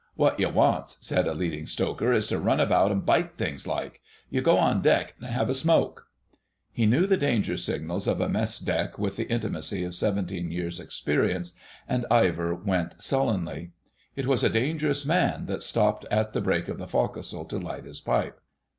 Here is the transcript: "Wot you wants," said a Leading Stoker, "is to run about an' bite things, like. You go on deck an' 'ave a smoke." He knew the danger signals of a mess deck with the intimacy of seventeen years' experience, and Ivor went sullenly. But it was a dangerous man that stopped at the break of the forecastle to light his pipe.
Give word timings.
"Wot 0.15 0.39
you 0.39 0.49
wants," 0.49 0.97
said 0.99 1.27
a 1.27 1.33
Leading 1.35 1.67
Stoker, 1.67 2.11
"is 2.11 2.25
to 2.29 2.39
run 2.39 2.59
about 2.59 2.89
an' 2.89 3.01
bite 3.01 3.37
things, 3.37 3.67
like. 3.67 4.01
You 4.31 4.41
go 4.41 4.57
on 4.57 4.81
deck 4.81 5.13
an' 5.21 5.31
'ave 5.39 5.51
a 5.51 5.53
smoke." 5.53 6.07
He 6.71 6.87
knew 6.87 7.05
the 7.05 7.17
danger 7.17 7.55
signals 7.55 8.07
of 8.07 8.19
a 8.19 8.27
mess 8.27 8.57
deck 8.57 8.97
with 8.97 9.15
the 9.15 9.29
intimacy 9.29 9.83
of 9.83 9.93
seventeen 9.93 10.49
years' 10.49 10.79
experience, 10.79 11.53
and 11.87 12.07
Ivor 12.09 12.55
went 12.55 12.99
sullenly. 12.99 13.73
But 14.15 14.23
it 14.23 14.27
was 14.27 14.43
a 14.43 14.49
dangerous 14.49 15.05
man 15.05 15.45
that 15.45 15.61
stopped 15.61 16.07
at 16.09 16.33
the 16.33 16.41
break 16.41 16.67
of 16.67 16.79
the 16.79 16.87
forecastle 16.87 17.45
to 17.45 17.59
light 17.59 17.83
his 17.85 18.01
pipe. 18.01 18.41